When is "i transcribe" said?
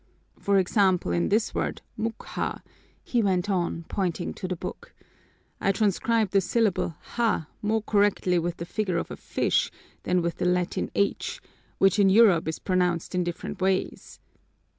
5.59-6.31